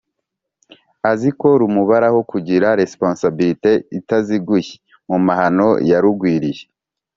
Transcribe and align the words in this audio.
azi 1.11 1.29
ko 1.39 1.47
rumubaraho 1.59 2.19
kugira 2.31 2.67
responsabilite 2.81 3.71
itaziguye 3.99 4.71
mu 5.09 5.17
mahano 5.27 5.69
yarugwiriye? 5.89 6.63